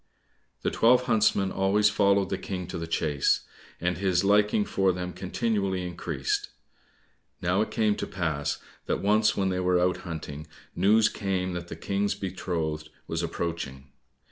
[0.63, 3.41] The twelve huntsmen always followed the King to the chase,
[3.79, 6.49] and his liking for them continually increased.
[7.39, 11.67] Now it came to pass that once when they were out hunting, news came that
[11.67, 13.91] the King's betrothed was approaching.